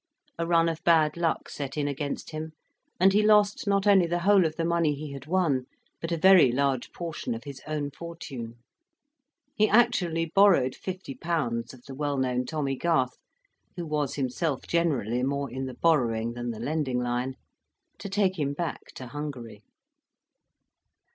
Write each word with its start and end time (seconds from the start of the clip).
A 0.39 0.47
run 0.47 0.67
of 0.67 0.83
bad 0.83 1.15
luck 1.15 1.47
set 1.47 1.77
in 1.77 1.87
against 1.87 2.31
him, 2.31 2.53
and 2.99 3.13
he 3.13 3.21
lost 3.21 3.67
not 3.67 3.85
only 3.85 4.07
the 4.07 4.21
whole 4.21 4.47
of 4.47 4.55
the 4.55 4.65
money 4.65 4.95
he 4.95 5.11
had 5.11 5.27
won, 5.27 5.65
but 6.01 6.11
a 6.11 6.17
very 6.17 6.51
large 6.51 6.91
portion 6.91 7.35
of 7.35 7.43
his 7.43 7.61
own 7.67 7.91
fortune. 7.91 8.55
He 9.55 9.69
actually 9.69 10.25
borrowed 10.25 10.73
50£. 10.73 11.71
of 11.71 11.83
the 11.85 11.93
well 11.93 12.17
known 12.17 12.47
Tommy 12.47 12.75
Garth 12.75 13.19
who 13.75 13.85
was 13.85 14.15
himself 14.15 14.65
generally 14.65 15.21
more 15.21 15.51
in 15.51 15.67
the 15.67 15.75
borrowing 15.75 16.33
than 16.33 16.49
the 16.49 16.59
lending 16.59 16.97
line 16.97 17.35
to 17.99 18.09
take 18.09 18.39
him 18.39 18.53
back 18.55 18.81
to 18.95 19.05
Hungary. 19.05 19.61